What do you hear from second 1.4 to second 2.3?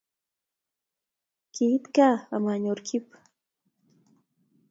Kiit ga